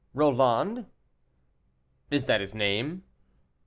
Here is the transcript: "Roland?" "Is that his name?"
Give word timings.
"Roland?" 0.15 0.87
"Is 2.09 2.25
that 2.25 2.41
his 2.41 2.55
name?" 2.55 3.03